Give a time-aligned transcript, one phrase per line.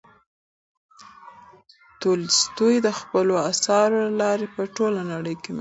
[2.01, 5.49] تولستوی د خپلو اثارو له لارې په ټوله نړۍ کې مشهور شو.